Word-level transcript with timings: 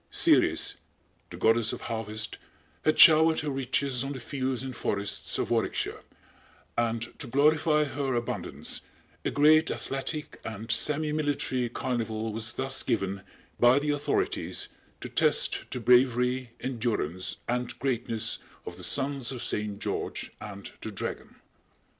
Ceres, 0.09 0.77
the 1.29 1.37
Goddess 1.37 1.71
of 1.71 1.81
Harvest, 1.81 2.39
had 2.83 2.97
showered 2.97 3.41
her 3.41 3.51
riches 3.51 4.03
on 4.03 4.13
the 4.13 4.19
fields 4.19 4.63
and 4.63 4.75
forests 4.75 5.37
of 5.37 5.51
Warwickshire, 5.51 6.01
and 6.75 7.13
to 7.19 7.27
glorify 7.27 7.83
her 7.83 8.15
abundance, 8.15 8.81
a 9.23 9.29
great 9.29 9.69
athletic 9.69 10.41
and 10.43 10.69
semimilitary 10.69 11.71
carnival 11.71 12.33
was 12.33 12.53
thus 12.53 12.81
given 12.81 13.21
by 13.59 13.77
the 13.77 13.91
authorities 13.91 14.69
to 15.01 15.07
test 15.07 15.65
the 15.69 15.79
bravery, 15.79 16.49
endurance 16.61 17.37
and 17.47 17.77
greatness 17.77 18.39
of 18.65 18.77
the 18.77 18.83
sons 18.83 19.31
of 19.31 19.43
Saint 19.43 19.77
George 19.77 20.31
and 20.41 20.71
the 20.81 20.89
Dragon. 20.91 21.35